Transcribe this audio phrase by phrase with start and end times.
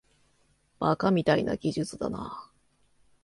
[0.79, 2.49] バカみたいな技術だな